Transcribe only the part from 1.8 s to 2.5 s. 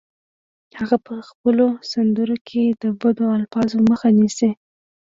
سندرو